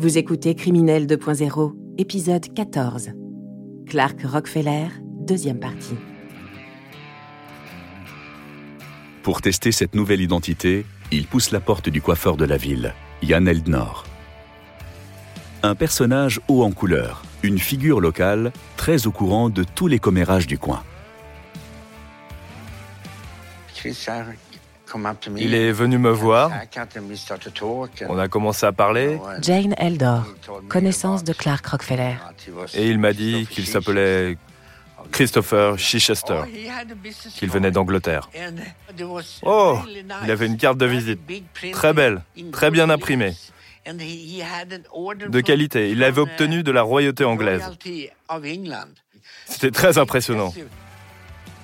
Vous 0.00 0.16
écoutez 0.16 0.54
Criminel 0.54 1.06
2.0, 1.06 1.74
épisode 1.98 2.54
14. 2.54 3.10
Clark 3.86 4.22
Rockefeller, 4.24 4.86
deuxième 5.02 5.60
partie. 5.60 5.94
Pour 9.22 9.42
tester 9.42 9.72
cette 9.72 9.94
nouvelle 9.94 10.22
identité, 10.22 10.86
il 11.12 11.26
pousse 11.26 11.50
la 11.50 11.60
porte 11.60 11.90
du 11.90 12.00
coiffeur 12.00 12.38
de 12.38 12.46
la 12.46 12.56
ville, 12.56 12.94
Yann 13.20 13.46
Eldnor. 13.46 14.06
Un 15.62 15.74
personnage 15.74 16.40
haut 16.48 16.62
en 16.62 16.72
couleur, 16.72 17.22
une 17.42 17.58
figure 17.58 18.00
locale 18.00 18.54
très 18.78 19.06
au 19.06 19.10
courant 19.10 19.50
de 19.50 19.64
tous 19.64 19.86
les 19.86 19.98
commérages 19.98 20.46
du 20.46 20.56
coin. 20.56 20.82
Il 25.36 25.54
est 25.54 25.72
venu 25.72 25.98
me 25.98 26.10
voir. 26.10 26.50
On 28.08 28.18
a 28.18 28.28
commencé 28.28 28.66
à 28.66 28.72
parler. 28.72 29.18
Jane 29.40 29.74
Eldor, 29.78 30.24
connaissance 30.68 31.24
de 31.24 31.32
Clark 31.32 31.66
Rockefeller. 31.66 32.14
Et 32.74 32.88
il 32.88 32.98
m'a 32.98 33.12
dit 33.12 33.46
qu'il 33.50 33.66
s'appelait 33.66 34.36
Christopher 35.12 35.78
Chichester, 35.78 36.42
qu'il 37.36 37.50
venait 37.50 37.70
d'Angleterre. 37.70 38.28
Oh, 39.42 39.78
il 40.24 40.30
avait 40.30 40.46
une 40.46 40.56
carte 40.56 40.78
de 40.78 40.86
visite. 40.86 41.20
Très 41.72 41.92
belle, 41.92 42.22
très 42.52 42.70
bien 42.70 42.90
imprimée. 42.90 43.34
De 43.86 45.40
qualité. 45.40 45.90
Il 45.90 45.98
l'avait 46.00 46.20
obtenue 46.20 46.62
de 46.62 46.70
la 46.70 46.82
royauté 46.82 47.24
anglaise. 47.24 47.62
C'était 49.46 49.70
très 49.70 49.98
impressionnant. 49.98 50.52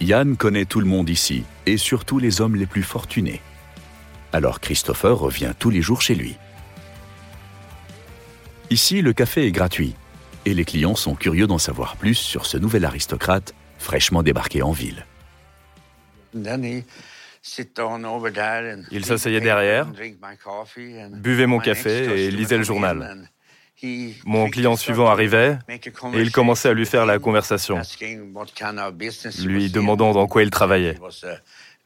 Yann 0.01 0.37
connaît 0.37 0.67
tout 0.67 0.81
le 0.81 0.87
monde 0.87 1.09
ici, 1.09 1.45
et 1.65 1.77
surtout 1.77 2.19
les 2.19 2.41
hommes 2.41 2.57
les 2.57 2.67
plus 2.67 2.83
fortunés. 2.83 3.41
Alors 4.33 4.61
Christopher 4.61 5.17
revient 5.17 5.53
tous 5.59 5.71
les 5.71 5.83
jours 5.83 6.03
chez 6.03 6.15
lui. 6.15 6.37
Ici, 8.71 9.01
le 9.01 9.13
café 9.13 9.47
est 9.47 9.53
gratuit, 9.53 9.95
et 10.45 10.55
les 10.55 10.65
clients 10.65 10.97
sont 10.97 11.15
curieux 11.15 11.47
d'en 11.47 11.59
savoir 11.59 11.97
plus 11.97 12.15
sur 12.15 12.47
ce 12.47 12.59
nouvel 12.59 12.85
aristocrate 12.85 13.55
fraîchement 13.79 14.23
débarqué 14.23 14.63
en 14.63 14.73
ville. 14.73 15.07
Il 18.91 19.05
s'asseyait 19.05 19.41
derrière, 19.41 19.87
buvait 21.13 21.47
mon 21.47 21.59
café 21.59 22.27
et 22.27 22.31
lisait 22.31 22.59
le 22.59 22.65
journal. 22.65 23.31
Mon 24.25 24.49
client 24.49 24.77
suivant 24.77 25.09
arrivait 25.09 25.59
et 25.69 26.21
il 26.21 26.33
commençait 26.33 26.71
à 26.71 26.73
lui 26.73 26.87
faire 26.87 27.05
la 27.05 27.19
conversation, 27.19 27.81
lui 29.45 29.71
demandant 29.71 30.13
dans 30.13 30.27
quoi 30.27 30.43
il 30.43 30.51
travaillait. 30.51 30.99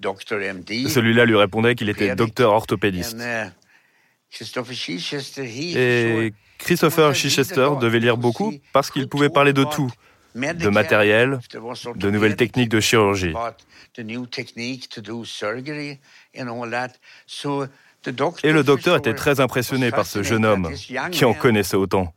Celui-là 0.00 1.24
lui 1.24 1.36
répondait 1.36 1.74
qu'il 1.74 1.88
était 1.88 2.14
docteur 2.14 2.52
orthopédiste. 2.52 3.16
Et 5.76 6.32
Christopher 6.58 7.14
Chichester 7.14 7.70
devait 7.80 7.98
lire 7.98 8.16
beaucoup 8.16 8.54
parce 8.72 8.90
qu'il 8.90 9.08
pouvait 9.08 9.30
parler 9.30 9.52
de 9.52 9.64
tout, 9.64 9.90
de 10.34 10.68
matériel, 10.68 11.40
de 11.96 12.10
nouvelles 12.10 12.36
techniques 12.36 12.68
de 12.68 12.80
chirurgie. 12.80 13.34
Et 18.42 18.52
le 18.52 18.62
docteur 18.62 18.96
était 18.96 19.14
très 19.14 19.40
impressionné 19.40 19.90
par 19.90 20.06
ce 20.06 20.22
jeune 20.22 20.44
homme 20.44 20.70
qui 21.10 21.24
en 21.24 21.34
connaissait 21.34 21.76
autant. 21.76 22.14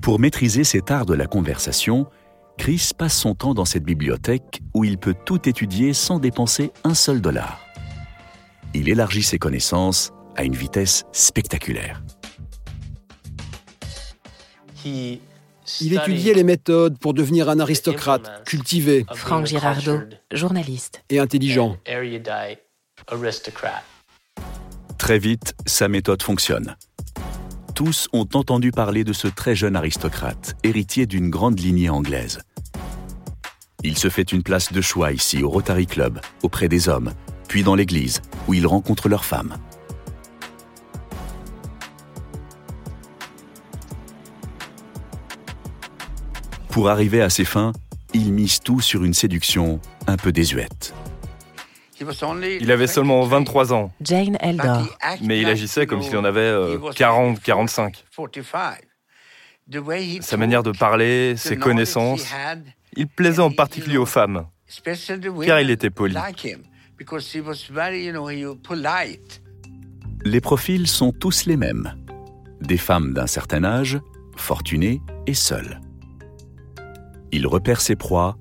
Pour 0.00 0.18
maîtriser 0.18 0.64
cet 0.64 0.90
art 0.90 1.04
de 1.04 1.14
la 1.14 1.26
conversation, 1.26 2.06
Chris 2.56 2.90
passe 2.96 3.16
son 3.16 3.34
temps 3.34 3.54
dans 3.54 3.64
cette 3.64 3.84
bibliothèque 3.84 4.60
où 4.74 4.84
il 4.84 4.98
peut 4.98 5.14
tout 5.24 5.48
étudier 5.48 5.92
sans 5.92 6.18
dépenser 6.18 6.72
un 6.84 6.94
seul 6.94 7.20
dollar. 7.20 7.60
Il 8.74 8.88
élargit 8.88 9.22
ses 9.22 9.38
connaissances 9.38 10.12
à 10.36 10.44
une 10.44 10.54
vitesse 10.54 11.04
spectaculaire. 11.12 12.02
Il 15.80 15.94
étudiait 15.94 16.34
les 16.34 16.44
méthodes 16.44 16.98
pour 16.98 17.14
devenir 17.14 17.48
un 17.48 17.60
aristocrate 17.60 18.44
cultivé. 18.44 19.04
Franck 19.14 19.46
Girardot, 19.46 20.00
journaliste. 20.32 21.02
Et 21.10 21.18
intelligent. 21.18 21.76
Très 24.98 25.18
vite, 25.18 25.54
sa 25.66 25.88
méthode 25.88 26.22
fonctionne. 26.22 26.76
Tous 27.74 28.08
ont 28.12 28.28
entendu 28.34 28.72
parler 28.72 29.04
de 29.04 29.12
ce 29.12 29.26
très 29.26 29.54
jeune 29.54 29.76
aristocrate, 29.76 30.54
héritier 30.62 31.06
d'une 31.06 31.30
grande 31.30 31.58
lignée 31.58 31.88
anglaise. 31.88 32.40
Il 33.82 33.96
se 33.96 34.10
fait 34.10 34.32
une 34.32 34.42
place 34.42 34.72
de 34.72 34.80
choix 34.82 35.12
ici 35.12 35.42
au 35.42 35.48
Rotary 35.48 35.86
Club, 35.86 36.20
auprès 36.42 36.68
des 36.68 36.90
hommes, 36.90 37.12
puis 37.48 37.62
dans 37.62 37.74
l'église, 37.74 38.20
où 38.46 38.54
il 38.54 38.66
rencontre 38.66 39.08
leurs 39.08 39.24
femmes. 39.24 39.56
Pour 46.70 46.88
arriver 46.88 47.20
à 47.20 47.30
ses 47.30 47.44
fins, 47.44 47.72
il 48.14 48.32
mise 48.32 48.60
tout 48.60 48.80
sur 48.80 49.04
une 49.04 49.14
séduction 49.14 49.80
un 50.06 50.16
peu 50.16 50.32
désuète. 50.32 50.94
Il 52.60 52.70
avait 52.70 52.86
seulement 52.86 53.22
23 53.22 53.72
ans. 53.72 53.92
Jane 54.00 54.38
Eldor. 54.40 54.86
Mais 55.22 55.40
il 55.40 55.48
agissait 55.48 55.86
comme 55.86 56.02
s'il 56.02 56.16
en 56.16 56.24
avait 56.24 56.52
40, 56.94 57.36
euh, 57.36 57.40
45. 57.44 58.04
Sa 60.20 60.36
manière 60.36 60.62
de 60.62 60.70
parler, 60.70 61.36
ses 61.36 61.56
connaissances, 61.56 62.24
il 62.96 63.06
plaisait 63.08 63.42
en 63.42 63.50
particulier 63.50 63.98
aux 63.98 64.06
femmes, 64.06 64.46
car 65.44 65.60
il 65.60 65.70
était 65.70 65.90
poli. 65.90 66.16
Les 70.24 70.40
profils 70.40 70.86
sont 70.86 71.12
tous 71.12 71.46
les 71.46 71.56
mêmes. 71.56 71.94
Des 72.60 72.76
femmes 72.76 73.12
d'un 73.12 73.26
certain 73.26 73.64
âge, 73.64 73.98
fortunées 74.36 75.00
et 75.26 75.34
seules. 75.34 75.80
Il 77.32 77.46
repère 77.46 77.80
ses 77.80 77.96
proies 77.96 78.36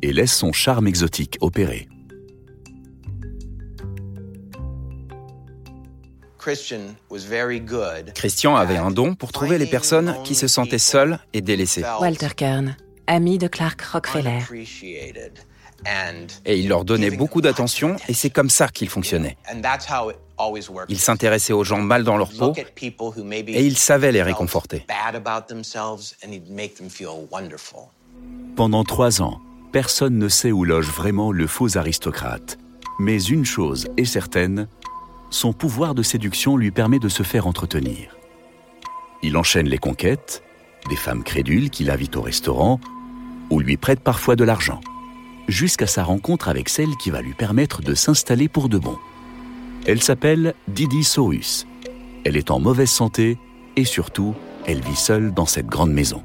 et 0.00 0.12
laisse 0.12 0.34
son 0.34 0.52
charme 0.52 0.86
exotique 0.86 1.36
opérer. 1.40 1.88
Christian 8.14 8.56
avait 8.56 8.76
un 8.76 8.90
don 8.90 9.14
pour 9.14 9.30
trouver 9.30 9.58
les 9.58 9.66
personnes 9.66 10.16
qui 10.24 10.34
se 10.34 10.48
sentaient 10.48 10.78
seules 10.78 11.18
et 11.32 11.40
délaissées. 11.40 11.84
Walter 12.00 12.30
Kern, 12.36 12.76
ami 13.06 13.38
de 13.38 13.46
Clark 13.46 13.80
Rockefeller. 13.82 14.40
Et 16.44 16.58
il 16.58 16.68
leur 16.68 16.84
donnait 16.84 17.10
beaucoup 17.10 17.40
d'attention 17.40 17.96
et 18.08 18.14
c'est 18.14 18.30
comme 18.30 18.50
ça 18.50 18.68
qu'il 18.68 18.88
fonctionnait. 18.88 19.36
Il 20.88 20.98
s'intéressait 20.98 21.52
aux 21.52 21.64
gens 21.64 21.78
mal 21.78 22.02
dans 22.02 22.16
leur 22.16 22.30
peau 22.30 22.54
et 22.54 23.66
il 23.66 23.76
savait 23.78 24.12
les 24.12 24.22
réconforter. 24.22 24.84
Pendant 28.54 28.84
trois 28.84 29.22
ans, 29.22 29.40
personne 29.72 30.18
ne 30.18 30.28
sait 30.28 30.52
où 30.52 30.64
loge 30.64 30.90
vraiment 30.90 31.32
le 31.32 31.46
faux 31.46 31.78
aristocrate. 31.78 32.58
Mais 32.98 33.22
une 33.22 33.46
chose 33.46 33.88
est 33.96 34.04
certaine, 34.04 34.68
son 35.30 35.54
pouvoir 35.54 35.94
de 35.94 36.02
séduction 36.02 36.58
lui 36.58 36.70
permet 36.70 36.98
de 36.98 37.08
se 37.08 37.22
faire 37.22 37.46
entretenir. 37.46 38.14
Il 39.22 39.38
enchaîne 39.38 39.68
les 39.68 39.78
conquêtes, 39.78 40.42
des 40.90 40.96
femmes 40.96 41.24
crédules 41.24 41.70
qu'il 41.70 41.90
invite 41.90 42.14
au 42.16 42.20
restaurant, 42.20 42.78
ou 43.48 43.58
lui 43.58 43.78
prête 43.78 44.00
parfois 44.00 44.36
de 44.36 44.44
l'argent, 44.44 44.80
jusqu'à 45.48 45.86
sa 45.86 46.04
rencontre 46.04 46.48
avec 46.48 46.68
celle 46.68 46.94
qui 46.98 47.10
va 47.10 47.22
lui 47.22 47.32
permettre 47.32 47.80
de 47.80 47.94
s'installer 47.94 48.48
pour 48.48 48.68
de 48.68 48.76
bon. 48.76 48.98
Elle 49.86 50.02
s'appelle 50.02 50.54
Didi 50.68 51.04
Saurus. 51.04 51.66
Elle 52.24 52.36
est 52.36 52.50
en 52.50 52.60
mauvaise 52.60 52.90
santé 52.90 53.38
et 53.76 53.86
surtout, 53.86 54.34
elle 54.66 54.82
vit 54.82 54.94
seule 54.94 55.32
dans 55.32 55.46
cette 55.46 55.66
grande 55.66 55.92
maison. 55.92 56.22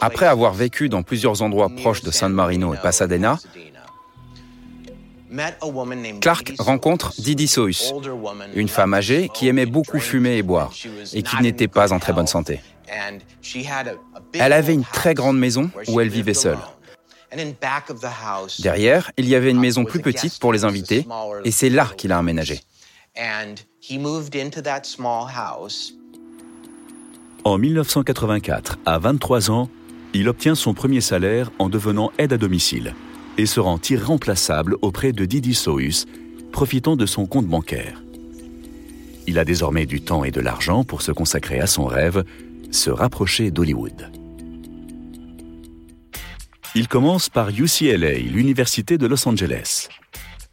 Après 0.00 0.26
avoir 0.26 0.52
vécu 0.54 0.88
dans 0.88 1.02
plusieurs 1.02 1.42
endroits 1.42 1.68
proches 1.68 2.02
de 2.02 2.10
San 2.10 2.32
Marino 2.32 2.74
et 2.74 2.78
Pasadena, 2.78 3.38
Clark 6.20 6.52
rencontre 6.58 7.12
Didi 7.18 7.48
Sous, 7.48 7.70
une 8.54 8.68
femme 8.68 8.94
âgée 8.94 9.28
qui 9.32 9.48
aimait 9.48 9.66
beaucoup 9.66 9.98
fumer 9.98 10.36
et 10.36 10.42
boire 10.42 10.72
et 11.12 11.22
qui 11.22 11.36
n'était 11.42 11.68
pas 11.68 11.92
en 11.92 11.98
très 11.98 12.12
bonne 12.12 12.26
santé. 12.26 12.60
Elle 14.34 14.52
avait 14.52 14.74
une 14.74 14.84
très 14.84 15.14
grande 15.14 15.38
maison 15.38 15.70
où 15.88 16.00
elle 16.00 16.08
vivait 16.08 16.34
seule. 16.34 16.58
Derrière, 18.60 19.10
il 19.16 19.28
y 19.28 19.34
avait 19.34 19.50
une 19.50 19.58
maison 19.58 19.84
plus 19.84 20.00
petite 20.00 20.38
pour 20.38 20.52
les 20.52 20.64
invités 20.64 21.06
et 21.44 21.50
c'est 21.50 21.70
là 21.70 21.90
qu'il 21.96 22.12
a 22.12 22.18
aménagé. 22.18 22.60
En 27.44 27.58
1984, 27.58 28.78
à 28.86 28.98
23 28.98 29.50
ans, 29.50 29.68
il 30.14 30.30
obtient 30.30 30.54
son 30.54 30.72
premier 30.72 31.02
salaire 31.02 31.50
en 31.58 31.68
devenant 31.68 32.10
aide 32.16 32.32
à 32.32 32.38
domicile 32.38 32.94
et 33.36 33.44
se 33.44 33.60
rend 33.60 33.78
irremplaçable 33.90 34.76
auprès 34.80 35.12
de 35.12 35.26
Didi 35.26 35.52
Sohus, 35.52 36.06
profitant 36.52 36.96
de 36.96 37.04
son 37.04 37.26
compte 37.26 37.46
bancaire. 37.46 38.02
Il 39.26 39.38
a 39.38 39.44
désormais 39.44 39.84
du 39.84 40.00
temps 40.00 40.24
et 40.24 40.30
de 40.30 40.40
l'argent 40.40 40.84
pour 40.84 41.02
se 41.02 41.12
consacrer 41.12 41.60
à 41.60 41.66
son 41.66 41.84
rêve, 41.84 42.24
se 42.70 42.88
rapprocher 42.88 43.50
d'Hollywood. 43.50 44.10
Il 46.74 46.88
commence 46.88 47.28
par 47.28 47.50
UCLA, 47.50 48.20
l'Université 48.20 48.96
de 48.96 49.06
Los 49.06 49.28
Angeles. 49.28 49.88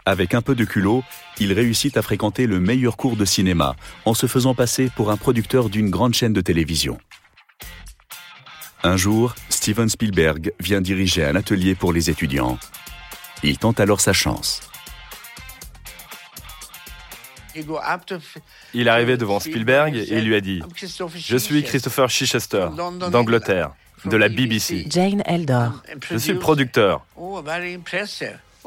Avec 0.05 0.33
un 0.33 0.41
peu 0.41 0.55
de 0.55 0.65
culot, 0.65 1.03
il 1.39 1.53
réussit 1.53 1.95
à 1.95 2.01
fréquenter 2.01 2.47
le 2.47 2.59
meilleur 2.59 2.97
cours 2.97 3.15
de 3.15 3.25
cinéma 3.25 3.75
en 4.05 4.13
se 4.13 4.25
faisant 4.25 4.55
passer 4.55 4.89
pour 4.95 5.11
un 5.11 5.17
producteur 5.17 5.69
d'une 5.69 5.89
grande 5.89 6.13
chaîne 6.13 6.33
de 6.33 6.41
télévision. 6.41 6.97
Un 8.83 8.97
jour, 8.97 9.35
Steven 9.49 9.89
Spielberg 9.89 10.53
vient 10.59 10.81
diriger 10.81 11.23
un 11.23 11.35
atelier 11.35 11.75
pour 11.75 11.93
les 11.93 12.09
étudiants. 12.09 12.57
Il 13.43 13.59
tente 13.59 13.79
alors 13.79 14.01
sa 14.01 14.13
chance. 14.13 14.61
Il 18.73 18.89
arrivait 18.89 19.17
devant 19.17 19.39
Spielberg 19.39 19.95
et 19.95 20.17
il 20.17 20.25
lui 20.25 20.35
a 20.35 20.41
dit 20.41 20.61
Je 21.19 21.37
suis 21.37 21.63
Christopher 21.63 22.09
Chichester, 22.09 22.69
d'Angleterre, 23.11 23.71
de 24.05 24.17
la 24.17 24.29
BBC. 24.29 24.87
Jane 24.89 25.21
Eldor. 25.25 25.73
Je 26.09 26.17
suis 26.17 26.33
le 26.33 26.39
producteur. 26.39 27.05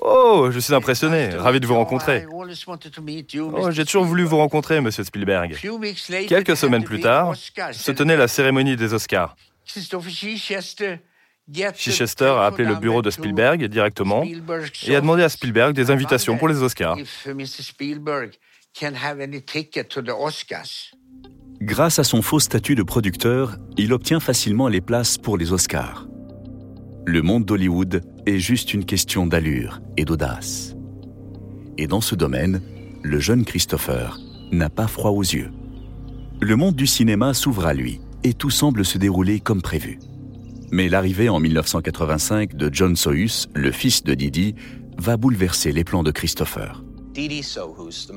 Oh, 0.00 0.49
je 0.50 0.58
suis 0.58 0.75
impressionné, 0.75 1.29
ravi 1.29 1.61
de 1.61 1.67
vous 1.67 1.75
rencontrer. 1.75 2.26
Oh, 2.31 3.70
J'ai 3.70 3.85
toujours 3.85 4.05
voulu 4.05 4.25
vous 4.25 4.37
rencontrer, 4.37 4.81
monsieur 4.81 5.05
Spielberg. 5.05 5.56
Quelques 6.29 6.56
semaines 6.56 6.85
plus 6.85 7.00
tard, 7.00 7.35
se 7.73 7.93
tenait 7.93 8.17
la 8.17 8.29
cérémonie 8.29 8.76
des 8.76 8.93
Oscars. 8.93 9.37
Chichester 11.75 12.25
a 12.25 12.46
appelé 12.46 12.67
le 12.67 12.75
bureau 12.76 13.02
de 13.02 13.11
Spielberg 13.11 13.64
directement 13.67 14.25
et 14.25 14.96
a 14.96 15.00
demandé 15.00 15.23
à 15.23 15.29
Spielberg 15.29 15.75
des 15.75 15.91
invitations 15.91 16.37
pour 16.38 16.49
les 16.49 16.62
Oscars. 16.62 16.97
Grâce 21.61 21.99
à 21.99 22.05
son 22.05 22.23
faux 22.23 22.40
statut 22.40 22.75
de 22.75 22.82
producteur, 22.82 23.56
il 23.76 23.93
obtient 23.93 24.20
facilement 24.20 24.69
les 24.69 24.81
places 24.81 25.19
pour 25.19 25.38
les 25.38 25.52
Oscars. 25.52 26.06
Le 27.06 27.20
monde 27.20 27.44
d'Hollywood 27.44 28.00
est 28.24 28.38
juste 28.38 28.72
une 28.72 28.86
question 28.86 29.26
d'allure 29.26 29.82
et 29.98 30.06
d'audace. 30.06 30.74
Et 31.76 31.86
dans 31.86 32.00
ce 32.00 32.14
domaine, 32.14 32.62
le 33.02 33.20
jeune 33.20 33.44
Christopher 33.44 34.18
n'a 34.52 34.70
pas 34.70 34.86
froid 34.86 35.10
aux 35.10 35.22
yeux. 35.22 35.50
Le 36.40 36.56
monde 36.56 36.76
du 36.76 36.86
cinéma 36.86 37.34
s'ouvre 37.34 37.66
à 37.66 37.74
lui 37.74 38.00
et 38.22 38.32
tout 38.32 38.48
semble 38.48 38.86
se 38.86 38.96
dérouler 38.96 39.38
comme 39.38 39.60
prévu. 39.60 39.98
Mais 40.70 40.88
l'arrivée 40.88 41.28
en 41.28 41.40
1985 41.40 42.56
de 42.56 42.70
John 42.72 42.96
Sohus, 42.96 43.48
le 43.54 43.70
fils 43.70 44.02
de 44.02 44.14
Didi, 44.14 44.54
va 44.96 45.18
bouleverser 45.18 45.72
les 45.72 45.84
plans 45.84 46.04
de 46.04 46.10
Christopher. 46.10 46.82
Didi 47.12 47.42
Sohus 47.42 48.12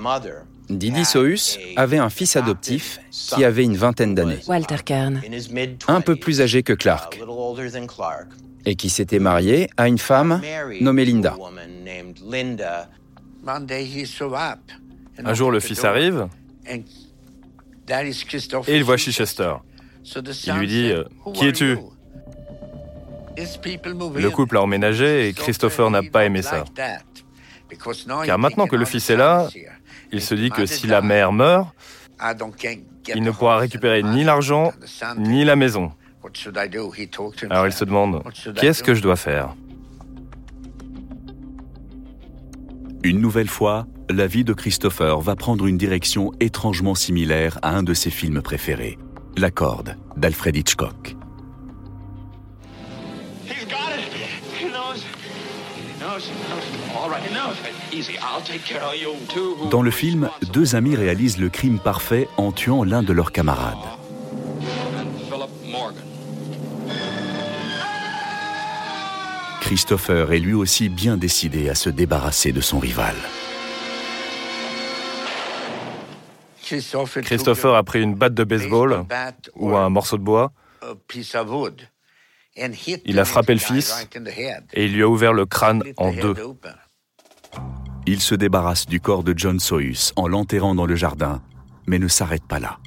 avait 1.75 1.97
un 1.97 2.09
fils 2.09 2.35
adoptif 2.35 2.99
qui 3.11 3.43
avait 3.43 3.63
une 3.63 3.77
vingtaine 3.77 4.15
d'années, 4.15 4.39
Walter 4.47 4.77
Kern. 4.83 5.21
un 5.87 6.01
peu 6.01 6.15
plus 6.15 6.41
âgé 6.41 6.63
que 6.63 6.73
Clark, 6.73 7.19
et 8.65 8.75
qui 8.75 8.89
s'était 8.89 9.19
marié 9.19 9.69
à 9.77 9.87
une 9.87 9.97
femme 9.97 10.41
nommée 10.81 11.05
Linda. 11.05 11.35
Un 15.23 15.33
jour, 15.33 15.51
le 15.51 15.59
fils 15.59 15.83
arrive 15.85 16.27
et 16.69 16.83
il 18.67 18.83
voit 18.83 18.97
Chichester. 18.97 19.53
Il 20.45 20.53
lui 20.53 20.67
dit 20.67 20.91
euh, 20.91 21.03
Qui 21.33 21.47
es-tu? 21.47 21.77
Le 23.37 24.29
couple 24.29 24.57
a 24.57 24.61
emménagé 24.61 25.27
et 25.29 25.33
Christopher 25.33 25.89
n'a 25.89 26.03
pas 26.03 26.25
aimé 26.25 26.41
ça. 26.41 26.63
Car 28.25 28.39
maintenant 28.39 28.67
que 28.67 28.75
le 28.75 28.85
fils 28.85 29.09
est 29.09 29.15
là, 29.17 29.47
il 30.11 30.21
se 30.21 30.35
dit 30.35 30.49
que 30.49 30.65
si 30.65 30.87
la 30.87 31.01
mère 31.01 31.31
meurt, 31.31 31.69
il 33.15 33.23
ne 33.23 33.31
pourra 33.31 33.57
récupérer 33.57 34.03
ni 34.03 34.23
l'argent 34.23 34.71
ni 35.17 35.43
la 35.43 35.55
maison. 35.55 35.91
Alors 37.49 37.67
il 37.67 37.73
se 37.73 37.85
demande, 37.85 38.23
qu'est-ce 38.55 38.83
que 38.83 38.93
je 38.93 39.01
dois 39.01 39.15
faire? 39.15 39.55
Une 43.03 43.21
nouvelle 43.21 43.47
fois, 43.47 43.87
la 44.09 44.27
vie 44.27 44.43
de 44.43 44.53
Christopher 44.53 45.19
va 45.19 45.35
prendre 45.35 45.67
une 45.67 45.77
direction 45.77 46.31
étrangement 46.39 46.95
similaire 46.95 47.59
à 47.61 47.75
un 47.75 47.83
de 47.83 47.93
ses 47.93 48.09
films 48.09 48.41
préférés, 48.41 48.97
La 49.37 49.51
Corde, 49.51 49.95
d'Alfred 50.15 50.55
Hitchcock. 50.55 51.16
Dans 59.69 59.81
le 59.81 59.91
film, 59.91 60.29
deux 60.53 60.75
amis 60.75 60.95
réalisent 60.95 61.37
le 61.37 61.49
crime 61.49 61.79
parfait 61.79 62.27
en 62.37 62.51
tuant 62.51 62.83
l'un 62.83 63.03
de 63.03 63.13
leurs 63.13 63.31
camarades. 63.31 63.77
Christopher 69.61 70.31
est 70.31 70.39
lui 70.39 70.53
aussi 70.53 70.87
bien 70.87 71.17
décidé 71.17 71.69
à 71.69 71.75
se 71.75 71.89
débarrasser 71.89 72.53
de 72.53 72.61
son 72.61 72.79
rival. 72.79 73.15
Christopher 76.61 77.75
a 77.75 77.83
pris 77.83 78.01
une 78.01 78.15
batte 78.15 78.33
de 78.33 78.43
baseball 78.43 79.05
ou 79.55 79.75
un 79.75 79.89
morceau 79.89 80.17
de 80.17 80.23
bois. 80.23 80.51
Il 83.05 83.19
a 83.19 83.25
frappé 83.25 83.53
le 83.53 83.59
fils 83.59 84.07
et 84.73 84.85
il 84.85 84.93
lui 84.93 85.03
a 85.03 85.07
ouvert 85.07 85.33
le 85.33 85.45
crâne 85.45 85.83
en 85.97 86.11
deux. 86.11 86.35
Il 88.05 88.21
se 88.21 88.35
débarrasse 88.35 88.85
du 88.85 88.99
corps 88.99 89.23
de 89.23 89.33
John 89.35 89.59
Sohus 89.59 90.13
en 90.15 90.27
l'enterrant 90.27 90.75
dans 90.75 90.85
le 90.85 90.95
jardin, 90.95 91.41
mais 91.87 91.99
ne 91.99 92.07
s'arrête 92.07 92.45
pas 92.45 92.59
là. 92.59 92.79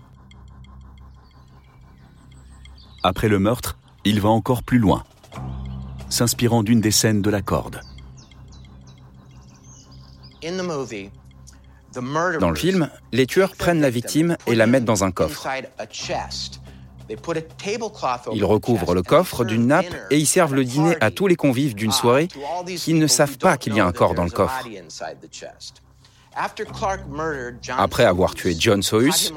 Après 3.03 3.29
le 3.29 3.39
meurtre, 3.39 3.79
il 4.05 4.21
va 4.21 4.29
encore 4.29 4.63
plus 4.63 4.79
loin, 4.79 5.05
s'inspirant 6.09 6.63
d'une 6.63 6.81
des 6.81 6.91
scènes 6.91 7.23
de 7.23 7.31
la 7.31 7.43
corde. 7.43 7.81
Dans 11.93 12.51
le 12.51 12.57
film, 12.57 12.89
les 13.13 13.27
tueurs 13.27 13.57
prennent 13.57 13.81
la 13.81 13.91
victime 13.91 14.37
et 14.47 14.55
la 14.55 14.67
mettent 14.67 14.85
dans 14.85 15.05
un 15.05 15.11
coffre. 15.11 15.49
Ils 18.33 18.45
recouvrent 18.45 18.95
le 18.95 19.03
coffre 19.03 19.45
d'une 19.45 19.67
nappe 19.67 19.95
et 20.11 20.19
y 20.19 20.27
servent 20.27 20.55
le 20.55 20.65
dîner 20.65 20.97
à 21.01 21.11
tous 21.11 21.27
les 21.27 21.37
convives 21.37 21.75
d'une 21.75 21.93
soirée 21.93 22.29
qui 22.77 22.95
ne 22.95 23.07
savent 23.07 23.39
pas 23.39 23.57
qu'il 23.57 23.75
y 23.75 23.81
a 23.81 23.87
un 23.87 23.93
corps 23.93 24.15
dans 24.15 24.25
le 24.25 24.31
coffre. 24.31 24.65
Après 27.77 28.05
avoir 28.05 28.35
tué 28.35 28.55
John 28.59 28.83
Sohus, 28.83 29.33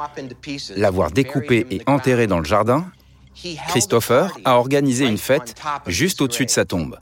l'avoir 0.76 1.12
découpé 1.12 1.66
et 1.72 1.82
enterré 1.88 2.28
dans 2.28 2.40
le 2.40 2.46
jardin, 2.46 2.86
Christopher 3.68 4.38
a 4.46 4.58
organisé 4.58 5.06
une 5.08 5.18
fête 5.18 5.56
juste 5.88 6.22
au-dessus 6.22 6.46
de 6.46 6.52
sa 6.52 6.66
tombe. 6.66 6.98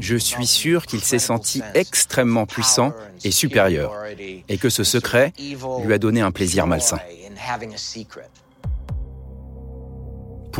Je 0.00 0.16
suis 0.16 0.46
sûr 0.46 0.84
qu'il 0.84 1.00
s'est 1.00 1.20
senti 1.20 1.62
extrêmement 1.74 2.46
puissant 2.46 2.92
et 3.24 3.30
supérieur, 3.30 3.94
et 4.18 4.58
que 4.58 4.68
ce 4.68 4.84
secret 4.84 5.32
lui 5.38 5.94
a 5.94 5.98
donné 5.98 6.20
un 6.20 6.32
plaisir 6.32 6.66
malsain. 6.66 6.98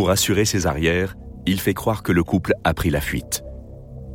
Pour 0.01 0.09
assurer 0.09 0.47
ses 0.47 0.67
arrières, 0.67 1.15
il 1.45 1.61
fait 1.61 1.75
croire 1.75 2.03
que 2.03 2.11
le 2.11 2.25
couple 2.25 2.55
a 2.65 2.73
pris 2.73 2.89
la 2.89 3.03
fuite. 3.03 3.45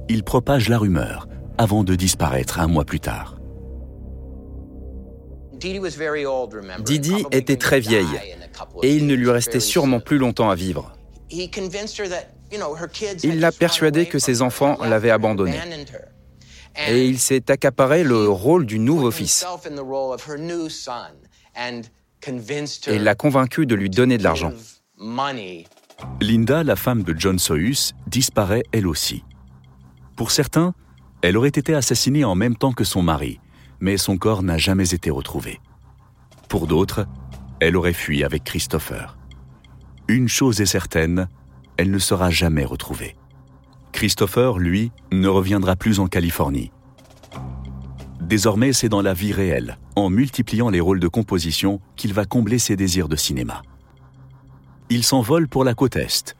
Il 0.09 0.23
propage 0.23 0.67
la 0.67 0.79
rumeur 0.79 1.27
avant 1.59 1.83
de 1.83 1.93
disparaître 1.93 2.59
un 2.59 2.65
mois 2.65 2.85
plus 2.85 2.99
tard. 2.99 3.37
Didi 6.79 7.23
était 7.31 7.57
très 7.57 7.79
vieille 7.79 8.19
et 8.81 8.95
il 8.95 9.05
ne 9.05 9.13
lui 9.13 9.29
restait 9.29 9.59
sûrement 9.59 9.99
plus 9.99 10.17
longtemps 10.17 10.49
à 10.49 10.55
vivre. 10.55 10.91
Il 11.29 11.51
l'a 13.39 13.51
persuadée 13.51 14.07
que 14.07 14.17
ses 14.17 14.41
enfants 14.41 14.79
l'avaient 14.81 15.11
abandonnée. 15.11 15.59
Et 16.87 17.05
il 17.05 17.19
s'est 17.19 17.51
accaparé 17.51 18.03
le 18.03 18.27
rôle 18.27 18.65
du 18.65 18.79
nouveau 18.79 19.11
fils. 19.11 19.45
Et 22.87 22.97
l'a 22.97 23.13
convaincu 23.13 23.67
de 23.67 23.75
lui 23.75 23.91
donner 23.91 24.17
de 24.17 24.23
l'argent. 24.23 24.51
Linda, 26.21 26.63
la 26.63 26.75
femme 26.75 27.03
de 27.03 27.15
John 27.17 27.39
Sohus, 27.39 27.93
disparaît 28.07 28.63
elle 28.71 28.87
aussi. 28.87 29.23
Pour 30.15 30.31
certains, 30.31 30.73
elle 31.21 31.37
aurait 31.37 31.49
été 31.49 31.73
assassinée 31.73 32.25
en 32.25 32.35
même 32.35 32.55
temps 32.55 32.73
que 32.73 32.83
son 32.83 33.01
mari, 33.01 33.39
mais 33.79 33.97
son 33.97 34.17
corps 34.17 34.43
n'a 34.43 34.57
jamais 34.57 34.93
été 34.93 35.09
retrouvé. 35.09 35.59
Pour 36.49 36.67
d'autres, 36.67 37.07
elle 37.59 37.75
aurait 37.75 37.93
fui 37.93 38.23
avec 38.23 38.43
Christopher. 38.43 39.17
Une 40.07 40.27
chose 40.27 40.61
est 40.61 40.65
certaine, 40.65 41.27
elle 41.77 41.91
ne 41.91 41.99
sera 41.99 42.29
jamais 42.29 42.65
retrouvée. 42.65 43.15
Christopher, 43.91 44.59
lui, 44.59 44.91
ne 45.11 45.27
reviendra 45.27 45.75
plus 45.75 45.99
en 45.99 46.07
Californie. 46.07 46.71
Désormais, 48.21 48.73
c'est 48.73 48.89
dans 48.89 49.01
la 49.01 49.13
vie 49.13 49.31
réelle, 49.31 49.77
en 49.95 50.09
multipliant 50.09 50.69
les 50.69 50.79
rôles 50.79 50.99
de 50.99 51.07
composition, 51.07 51.79
qu'il 51.95 52.13
va 52.13 52.25
combler 52.25 52.59
ses 52.59 52.75
désirs 52.75 53.07
de 53.07 53.15
cinéma. 53.15 53.61
Il 54.91 55.03
s'envole 55.03 55.47
pour 55.47 55.63
la 55.63 55.73
côte 55.73 55.95
Est, 55.95 56.35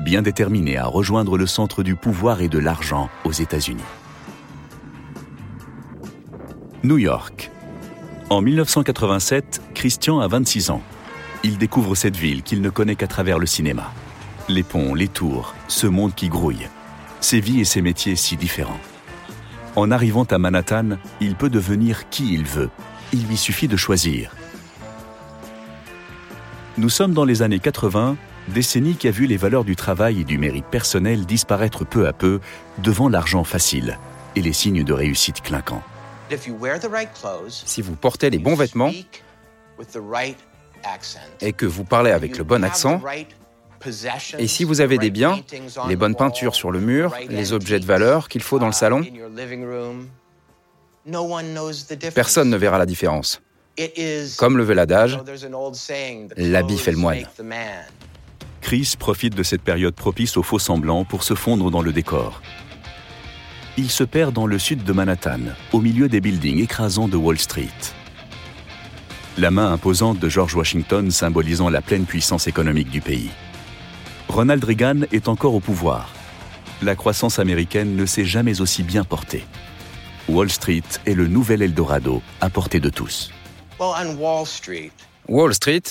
bien 0.00 0.22
déterminé 0.22 0.78
à 0.78 0.86
rejoindre 0.86 1.36
le 1.36 1.46
centre 1.46 1.82
du 1.82 1.94
pouvoir 1.94 2.40
et 2.40 2.48
de 2.48 2.58
l'argent 2.58 3.10
aux 3.24 3.32
États-Unis. 3.32 3.82
New 6.82 6.96
York. 6.96 7.50
En 8.30 8.40
1987, 8.40 9.60
Christian 9.74 10.20
a 10.20 10.28
26 10.28 10.70
ans. 10.70 10.80
Il 11.44 11.58
découvre 11.58 11.94
cette 11.94 12.16
ville 12.16 12.42
qu'il 12.42 12.62
ne 12.62 12.70
connaît 12.70 12.96
qu'à 12.96 13.06
travers 13.06 13.38
le 13.38 13.46
cinéma. 13.46 13.92
Les 14.48 14.62
ponts, 14.62 14.94
les 14.94 15.08
tours, 15.08 15.54
ce 15.68 15.86
monde 15.86 16.14
qui 16.14 16.30
grouille. 16.30 16.68
Ses 17.20 17.40
vies 17.40 17.60
et 17.60 17.66
ses 17.66 17.82
métiers 17.82 18.16
si 18.16 18.38
différents. 18.38 18.80
En 19.74 19.90
arrivant 19.90 20.24
à 20.24 20.38
Manhattan, 20.38 20.96
il 21.20 21.34
peut 21.34 21.50
devenir 21.50 22.08
qui 22.08 22.32
il 22.32 22.44
veut. 22.44 22.70
Il 23.12 23.26
lui 23.26 23.36
suffit 23.36 23.68
de 23.68 23.76
choisir. 23.76 24.30
Nous 26.78 26.90
sommes 26.90 27.14
dans 27.14 27.24
les 27.24 27.40
années 27.40 27.58
80, 27.58 28.18
décennie 28.48 28.96
qui 28.96 29.08
a 29.08 29.10
vu 29.10 29.26
les 29.26 29.38
valeurs 29.38 29.64
du 29.64 29.76
travail 29.76 30.20
et 30.20 30.24
du 30.24 30.36
mérite 30.36 30.66
personnel 30.66 31.24
disparaître 31.24 31.86
peu 31.86 32.06
à 32.06 32.12
peu 32.12 32.38
devant 32.78 33.08
l'argent 33.08 33.44
facile 33.44 33.98
et 34.34 34.42
les 34.42 34.52
signes 34.52 34.84
de 34.84 34.92
réussite 34.92 35.40
clinquants. 35.40 35.82
Si 37.48 37.80
vous 37.80 37.96
portez 37.96 38.28
les 38.28 38.38
bons 38.38 38.56
vêtements 38.56 38.92
et 41.40 41.52
que 41.54 41.64
vous 41.64 41.84
parlez 41.84 42.10
avec 42.10 42.36
le 42.36 42.44
bon 42.44 42.62
accent, 42.62 43.00
et 44.38 44.46
si 44.46 44.64
vous 44.64 44.82
avez 44.82 44.98
des 44.98 45.10
biens, 45.10 45.40
les 45.88 45.96
bonnes 45.96 46.14
peintures 46.14 46.54
sur 46.54 46.70
le 46.70 46.80
mur, 46.80 47.14
les 47.28 47.54
objets 47.54 47.80
de 47.80 47.86
valeur 47.86 48.28
qu'il 48.28 48.42
faut 48.42 48.58
dans 48.58 48.66
le 48.66 48.72
salon, 48.72 49.02
personne 52.14 52.50
ne 52.50 52.56
verra 52.58 52.76
la 52.76 52.86
différence. 52.86 53.40
Comme 54.36 54.56
le 54.56 54.64
veut 54.64 54.74
l'adage, 54.74 55.18
l'habit 56.36 56.78
fait 56.78 56.92
le 56.92 56.98
moine. 56.98 57.24
Chris 58.60 58.94
profite 58.98 59.34
de 59.34 59.42
cette 59.42 59.62
période 59.62 59.94
propice 59.94 60.36
aux 60.36 60.42
faux 60.42 60.58
semblants 60.58 61.04
pour 61.04 61.22
se 61.22 61.34
fondre 61.34 61.70
dans 61.70 61.82
le 61.82 61.92
décor. 61.92 62.42
Il 63.76 63.90
se 63.90 64.04
perd 64.04 64.32
dans 64.32 64.46
le 64.46 64.58
sud 64.58 64.84
de 64.84 64.92
Manhattan, 64.92 65.40
au 65.72 65.80
milieu 65.80 66.08
des 66.08 66.20
buildings 66.20 66.62
écrasants 66.62 67.08
de 67.08 67.16
Wall 67.16 67.38
Street. 67.38 67.68
La 69.38 69.50
main 69.50 69.70
imposante 69.70 70.18
de 70.18 70.28
George 70.30 70.54
Washington 70.54 71.10
symbolisant 71.10 71.68
la 71.68 71.82
pleine 71.82 72.06
puissance 72.06 72.46
économique 72.46 72.88
du 72.90 73.02
pays. 73.02 73.30
Ronald 74.28 74.64
Reagan 74.64 75.02
est 75.12 75.28
encore 75.28 75.54
au 75.54 75.60
pouvoir. 75.60 76.10
La 76.82 76.96
croissance 76.96 77.38
américaine 77.38 77.96
ne 77.96 78.06
s'est 78.06 78.24
jamais 78.24 78.60
aussi 78.62 78.82
bien 78.82 79.04
portée. 79.04 79.44
Wall 80.28 80.50
Street 80.50 80.82
est 81.04 81.14
le 81.14 81.28
nouvel 81.28 81.62
Eldorado 81.62 82.22
à 82.40 82.50
portée 82.50 82.80
de 82.80 82.88
tous. 82.88 83.30
Wall 85.28 85.54
Street, 85.54 85.82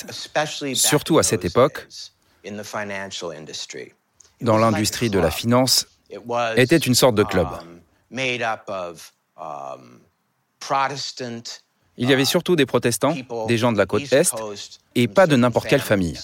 surtout 0.74 1.18
à 1.18 1.22
cette 1.22 1.44
époque, 1.44 1.86
dans 4.40 4.58
l'industrie 4.58 5.10
de 5.10 5.18
la 5.18 5.30
finance, 5.30 5.86
était 6.56 6.76
une 6.76 6.94
sorte 6.94 7.14
de 7.14 7.22
club. 7.22 7.48
Um, 7.48 8.96
um, 9.36 10.00
Il 11.96 12.10
y 12.10 12.12
avait 12.12 12.24
surtout 12.24 12.56
des 12.56 12.66
protestants, 12.66 13.14
des 13.46 13.58
gens 13.58 13.72
de 13.72 13.78
la 13.78 13.86
côte 13.86 14.12
Est, 14.12 14.34
et 14.94 15.08
pas 15.08 15.26
de 15.26 15.36
n'importe 15.36 15.68
quelle 15.68 15.80
famille. 15.80 16.18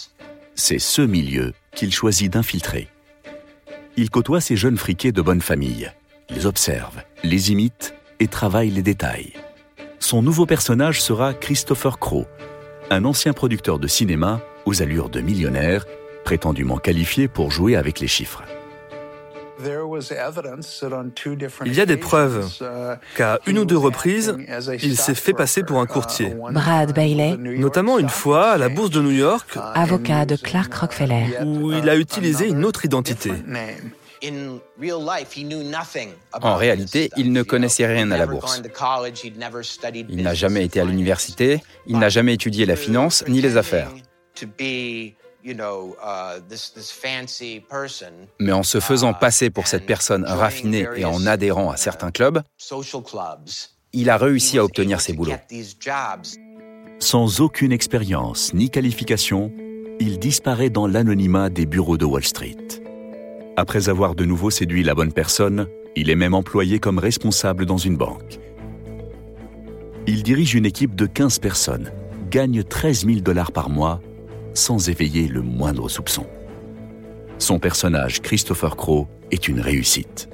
C'est 0.55 0.79
ce 0.79 1.03
milieu 1.03 1.53
qu'il 1.75 1.93
choisit 1.93 2.33
d'infiltrer. 2.33 2.89
Il 3.97 4.11
côtoie 4.11 4.41
ces 4.41 4.57
jeunes 4.57 4.79
friqués 4.79 5.13
de 5.13 5.23
bonne 5.23 5.41
famille, 5.41 5.93
les 6.29 6.47
observe, 6.47 7.03
les 7.23 7.53
imite 7.53 7.95
et 8.21 8.29
travaille 8.29 8.71
les 8.71 8.83
détails. 8.83 9.33
Son 10.03 10.21
nouveau 10.21 10.47
personnage 10.47 11.01
sera 11.01 11.33
Christopher 11.33 12.01
Crowe, 12.01 12.27
un 12.91 13.05
ancien 13.05 13.33
producteur 13.33 13.79
de 13.79 13.87
cinéma 13.87 14.41
aux 14.65 14.83
allures 14.83 15.09
de 15.09 15.21
millionnaire, 15.21 15.87
prétendument 16.25 16.79
qualifié 16.79 17.29
pour 17.29 17.53
jouer 17.53 17.77
avec 17.77 18.01
les 18.01 18.09
chiffres. 18.09 18.43
Il 21.65 21.75
y 21.75 21.81
a 21.81 21.87
des 21.87 21.97
preuves 21.97 22.49
qu'à 23.17 23.39
une 23.47 23.61
ou 23.61 23.65
deux 23.65 23.79
reprises, 23.79 24.37
il 24.83 24.97
s'est 24.97 25.15
fait 25.15 25.35
passer 25.35 25.63
pour 25.63 25.79
un 25.79 25.87
courtier. 25.87 26.35
Brad 26.51 26.93
Bailey, 26.93 27.37
notamment 27.37 28.01
une 28.01 28.09
fois 28.09 28.51
à 28.51 28.59
la 28.59 28.69
bourse 28.69 28.91
de 28.91 29.01
New 29.01 29.13
York, 29.13 29.57
avocat 29.57 30.27
de 30.27 30.35
Clark 30.35 30.75
Rockefeller, 30.75 31.45
où 31.45 31.73
il 31.73 31.89
a 31.89 31.95
utilisé 31.95 32.49
une 32.49 32.65
autre 32.65 32.85
identité. 32.85 33.31
En 36.41 36.57
réalité, 36.57 37.11
il 37.17 37.33
ne 37.33 37.43
connaissait 37.43 37.87
rien 37.87 38.11
à 38.11 38.17
la 38.17 38.27
bourse. 38.27 38.63
Il 40.09 40.23
n'a 40.23 40.35
jamais 40.35 40.65
été 40.65 40.81
à 40.81 40.85
l'université, 40.85 41.63
il 41.87 41.99
n'a 41.99 42.09
jamais 42.09 42.35
étudié 42.35 42.67
la 42.67 42.77
finance 42.77 43.25
ni 43.27 43.41
les 43.41 43.57
affaires. 43.57 43.91
Uh, 45.45 45.61
Mais 48.39 48.53
en 48.53 48.63
se 48.63 48.81
faisant 48.81 49.11
uh, 49.11 49.15
passer 49.21 49.51
pour 49.51 49.67
cette 49.67 49.87
personne 49.87 50.25
raffinée 50.25 50.87
et 50.97 51.05
en 51.05 51.27
adhérant 51.27 51.71
à 51.71 51.77
certains 51.77 52.11
uh, 52.11 52.13
clubs, 52.13 52.43
il 53.93 54.09
a 54.09 54.17
réussi 54.17 54.59
à 54.59 54.65
obtenir 54.65 55.01
ses 55.01 55.15
boulots. 55.15 55.33
Sans 57.01 57.41
aucune 57.41 57.73
expérience 57.73 58.55
ni 58.55 58.71
qualification, 58.71 59.53
il 59.99 60.21
disparaît 60.21 60.71
dans 60.71 60.87
l'anonymat 60.87 61.51
des 61.51 61.67
bureaux 61.67 61.97
de 61.97 62.05
Wall 62.05 62.25
Street. 62.25 62.82
Après 63.57 63.91
avoir 63.91 64.15
de 64.15 64.25
nouveau 64.25 64.49
séduit 64.49 64.83
la 64.83 64.95
bonne 64.95 65.13
personne, 65.13 65.69
il 65.95 66.09
est 66.09 66.17
même 66.17 66.33
employé 66.33 66.79
comme 66.79 66.99
responsable 66.99 67.67
dans 67.67 67.77
une 67.77 67.99
banque. 67.99 68.41
Il 70.07 70.23
dirige 70.23 70.55
une 70.55 70.65
équipe 70.65 70.95
de 70.95 71.05
15 71.05 71.39
personnes, 71.39 71.93
gagne 72.31 72.65
13 72.65 73.05
000 73.05 73.21
dollars 73.21 73.53
par 73.53 73.69
mois 73.69 74.01
sans 74.55 74.89
éveiller 74.89 75.29
le 75.29 75.43
moindre 75.43 75.89
soupçon. 75.89 76.27
Son 77.39 77.59
personnage, 77.59 78.21
Christopher 78.23 78.77
Crowe, 78.77 79.07
est 79.31 79.49
une 79.49 79.61
réussite. 79.61 80.29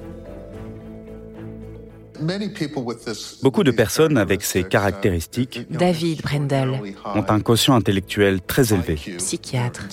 Beaucoup 3.41 3.63
de 3.63 3.71
personnes 3.71 4.17
avec 4.17 4.43
ces 4.43 4.63
caractéristiques 4.63 5.67
David 5.69 6.21
Brendel 6.21 6.95
ont 7.15 7.25
un 7.27 7.39
quotient 7.39 7.75
intellectuel 7.75 8.41
très 8.41 8.73
élevé, 8.73 8.95
psychiatre, 9.17 9.87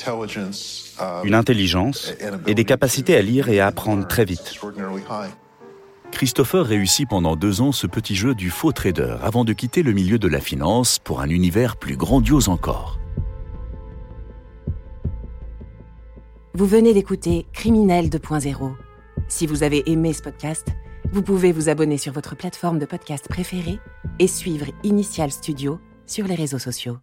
une 1.24 1.34
intelligence 1.34 2.14
et 2.46 2.54
des 2.54 2.64
capacités 2.64 3.16
à 3.16 3.22
lire 3.22 3.48
et 3.48 3.60
à 3.60 3.66
apprendre 3.66 4.06
très 4.06 4.24
vite. 4.24 4.60
Christopher 6.12 6.64
réussit 6.64 7.08
pendant 7.08 7.36
deux 7.36 7.60
ans 7.60 7.72
ce 7.72 7.86
petit 7.86 8.14
jeu 8.14 8.34
du 8.34 8.50
faux 8.50 8.72
trader 8.72 9.16
avant 9.22 9.44
de 9.44 9.52
quitter 9.52 9.82
le 9.82 9.92
milieu 9.92 10.18
de 10.18 10.28
la 10.28 10.40
finance 10.40 10.98
pour 10.98 11.20
un 11.20 11.28
univers 11.28 11.76
plus 11.76 11.96
grandiose 11.96 12.48
encore. 12.48 12.98
Vous 16.54 16.66
venez 16.66 16.94
d'écouter 16.94 17.44
Criminel 17.52 18.08
2.0. 18.08 18.72
Si 19.28 19.46
vous 19.46 19.62
avez 19.62 19.90
aimé 19.90 20.14
ce 20.14 20.22
podcast, 20.22 20.68
vous 21.12 21.22
pouvez 21.22 21.52
vous 21.52 21.68
abonner 21.68 21.98
sur 21.98 22.12
votre 22.12 22.36
plateforme 22.36 22.78
de 22.78 22.86
podcast 22.86 23.28
préférée 23.28 23.78
et 24.18 24.26
suivre 24.26 24.66
Initial 24.82 25.30
Studio 25.30 25.80
sur 26.06 26.26
les 26.26 26.34
réseaux 26.34 26.58
sociaux. 26.58 26.98